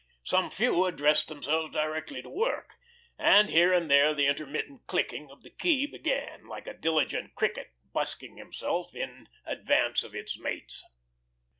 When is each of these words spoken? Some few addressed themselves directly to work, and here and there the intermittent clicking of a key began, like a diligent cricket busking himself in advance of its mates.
Some 0.23 0.49
few 0.49 0.87
addressed 0.87 1.27
themselves 1.27 1.73
directly 1.75 2.23
to 2.23 2.29
work, 2.31 2.71
and 3.19 3.51
here 3.51 3.71
and 3.71 3.87
there 3.87 4.15
the 4.15 4.25
intermittent 4.25 4.87
clicking 4.87 5.29
of 5.29 5.45
a 5.45 5.51
key 5.51 5.85
began, 5.85 6.47
like 6.47 6.65
a 6.65 6.73
diligent 6.73 7.35
cricket 7.35 7.67
busking 7.93 8.37
himself 8.37 8.95
in 8.95 9.29
advance 9.45 10.01
of 10.03 10.15
its 10.15 10.39
mates. 10.39 10.83